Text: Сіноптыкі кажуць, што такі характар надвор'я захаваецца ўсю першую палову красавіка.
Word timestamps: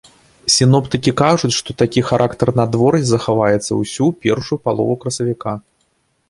Сіноптыкі 0.53 1.11
кажуць, 1.21 1.51
што 1.57 1.75
такі 1.81 2.03
характар 2.09 2.53
надвор'я 2.61 3.03
захаваецца 3.11 3.71
ўсю 3.81 4.09
першую 4.25 4.59
палову 4.65 4.97
красавіка. 5.05 5.55